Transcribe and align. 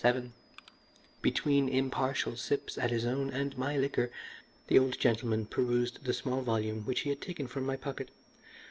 VII 0.03 0.31
Between 1.21 1.69
impartial 1.69 2.35
sips 2.35 2.75
at 2.75 2.89
his 2.89 3.05
own 3.05 3.29
and 3.29 3.55
my 3.55 3.77
liquor 3.77 4.09
the 4.65 4.79
old 4.79 4.97
gentleman 4.97 5.45
perused 5.45 6.05
the 6.05 6.13
small 6.15 6.41
volume 6.41 6.85
which 6.87 7.01
he 7.01 7.09
had 7.11 7.21
taken 7.21 7.45
from 7.45 7.67
my 7.67 7.75
pocket. 7.77 8.09